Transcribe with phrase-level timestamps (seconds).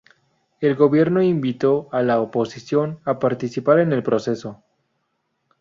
[0.61, 4.63] El gobierno invitó a la oposición a participar en el proceso.